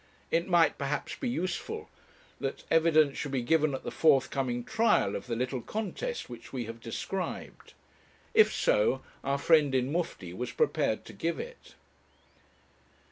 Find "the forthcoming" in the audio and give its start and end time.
3.83-4.63